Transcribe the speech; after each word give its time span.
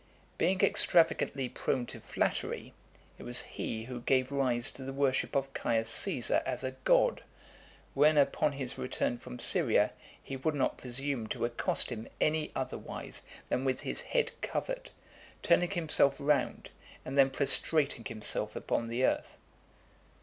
Being 0.39 0.61
extravagantly 0.61 1.47
prone 1.47 1.85
to 1.85 1.99
flattery, 1.99 2.73
it 3.19 3.21
was 3.23 3.43
he 3.43 3.83
who 3.83 4.01
gave 4.01 4.31
rise 4.31 4.71
to 4.71 4.81
the 4.83 4.91
worship 4.91 5.35
of 5.35 5.53
Caius 5.53 5.91
Caesar 5.91 6.41
as 6.43 6.63
a 6.63 6.71
god, 6.85 7.21
when, 7.93 8.17
upon 8.17 8.53
his 8.53 8.79
return 8.79 9.19
from 9.19 9.37
Syria, 9.37 9.91
he 10.23 10.35
would 10.35 10.55
not 10.55 10.79
presume 10.79 11.27
to 11.27 11.45
accost 11.45 11.91
him 11.91 12.07
any 12.19 12.51
otherwise 12.55 13.21
than 13.47 13.63
with 13.63 13.81
his 13.81 14.01
head 14.01 14.31
covered, 14.41 14.89
turning 15.43 15.69
himself 15.69 16.15
round, 16.19 16.71
and 17.05 17.15
then 17.15 17.29
prostrating 17.29 18.03
himself 18.05 18.55
upon 18.55 18.87
the 18.87 19.03
earth. 19.05 19.37